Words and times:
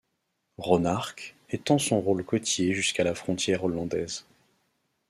Ronarc'h 0.57 1.35
étend 1.51 1.77
son 1.77 2.01
rôle 2.01 2.23
côtier 2.25 2.73
jusqu'à 2.73 3.03
la 3.03 3.13
frontière 3.13 3.63
hollandaise. 3.63 4.25